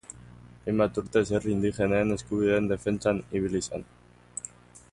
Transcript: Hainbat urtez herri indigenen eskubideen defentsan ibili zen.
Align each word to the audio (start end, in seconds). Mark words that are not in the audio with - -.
Hainbat 0.71 0.95
urtez 1.01 1.21
herri 1.35 1.53
indigenen 1.55 2.15
eskubideen 2.15 2.71
defentsan 2.71 3.21
ibili 3.41 3.65
zen. 3.67 3.85